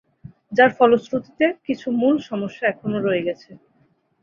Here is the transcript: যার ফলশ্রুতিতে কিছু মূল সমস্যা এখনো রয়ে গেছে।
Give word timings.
যার 0.51 0.71
ফলশ্রুতিতে 0.77 1.45
কিছু 1.67 1.87
মূল 1.99 2.15
সমস্যা 2.29 2.63
এখনো 2.67 2.97
রয়ে 2.99 3.25
গেছে। 3.27 3.49